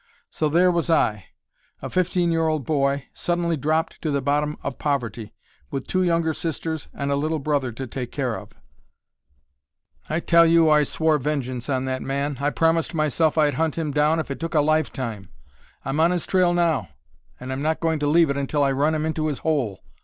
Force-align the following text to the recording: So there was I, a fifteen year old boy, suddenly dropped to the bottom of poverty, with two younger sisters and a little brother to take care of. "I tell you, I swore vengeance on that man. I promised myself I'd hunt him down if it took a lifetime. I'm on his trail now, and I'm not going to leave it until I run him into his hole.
So 0.31 0.49
there 0.49 0.71
was 0.71 0.89
I, 0.89 1.25
a 1.79 1.87
fifteen 1.87 2.31
year 2.31 2.47
old 2.47 2.65
boy, 2.65 3.05
suddenly 3.13 3.55
dropped 3.55 4.01
to 4.01 4.09
the 4.09 4.19
bottom 4.19 4.57
of 4.63 4.79
poverty, 4.79 5.31
with 5.69 5.85
two 5.85 6.01
younger 6.01 6.33
sisters 6.33 6.87
and 6.91 7.11
a 7.11 7.15
little 7.15 7.37
brother 7.37 7.71
to 7.73 7.85
take 7.85 8.11
care 8.11 8.33
of. 8.35 8.49
"I 10.09 10.19
tell 10.19 10.47
you, 10.47 10.71
I 10.71 10.81
swore 10.81 11.19
vengeance 11.19 11.69
on 11.69 11.85
that 11.85 12.01
man. 12.01 12.37
I 12.39 12.49
promised 12.49 12.95
myself 12.95 13.37
I'd 13.37 13.53
hunt 13.61 13.77
him 13.77 13.91
down 13.91 14.19
if 14.19 14.31
it 14.31 14.39
took 14.39 14.55
a 14.55 14.61
lifetime. 14.61 15.29
I'm 15.85 15.99
on 15.99 16.09
his 16.09 16.25
trail 16.25 16.51
now, 16.51 16.89
and 17.39 17.51
I'm 17.53 17.61
not 17.61 17.79
going 17.79 17.99
to 17.99 18.07
leave 18.07 18.31
it 18.31 18.37
until 18.37 18.63
I 18.63 18.71
run 18.71 18.95
him 18.95 19.05
into 19.05 19.27
his 19.27 19.37
hole. 19.45 19.83